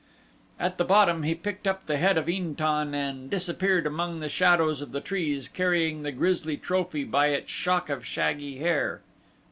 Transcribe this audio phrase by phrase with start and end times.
[0.59, 4.29] At the bottom he picked up the head of In tan and disappeared among the
[4.29, 9.01] shadows of the trees carrying the grisly trophy by its shock of shaggy hair.